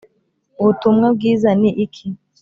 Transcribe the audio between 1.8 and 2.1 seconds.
iki?